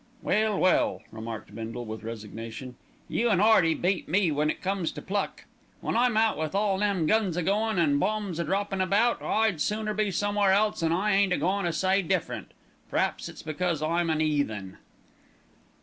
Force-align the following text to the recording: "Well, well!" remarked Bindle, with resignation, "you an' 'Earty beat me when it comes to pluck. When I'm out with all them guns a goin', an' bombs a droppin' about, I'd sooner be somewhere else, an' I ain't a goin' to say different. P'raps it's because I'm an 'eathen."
"Well, 0.23 0.57
well!" 0.59 1.03
remarked 1.11 1.53
Bindle, 1.53 1.85
with 1.85 2.01
resignation, 2.01 2.75
"you 3.07 3.29
an' 3.29 3.39
'Earty 3.39 3.75
beat 3.75 4.09
me 4.09 4.31
when 4.31 4.49
it 4.49 4.59
comes 4.63 4.91
to 4.93 4.99
pluck. 4.99 5.45
When 5.79 5.95
I'm 5.95 6.17
out 6.17 6.39
with 6.39 6.55
all 6.55 6.79
them 6.79 7.05
guns 7.05 7.37
a 7.37 7.43
goin', 7.43 7.77
an' 7.77 7.99
bombs 7.99 8.39
a 8.39 8.43
droppin' 8.43 8.81
about, 8.81 9.21
I'd 9.21 9.61
sooner 9.61 9.93
be 9.93 10.09
somewhere 10.09 10.53
else, 10.53 10.81
an' 10.81 10.91
I 10.91 11.11
ain't 11.13 11.33
a 11.33 11.37
goin' 11.37 11.65
to 11.65 11.71
say 11.71 12.01
different. 12.01 12.51
P'raps 12.89 13.29
it's 13.29 13.43
because 13.43 13.83
I'm 13.83 14.09
an 14.09 14.21
'eathen." 14.21 14.77